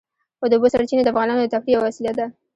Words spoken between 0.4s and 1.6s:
د اوبو سرچینې د افغانانو د